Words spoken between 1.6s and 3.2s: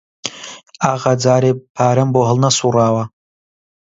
پارەم بۆ هەڵنەسووڕاوە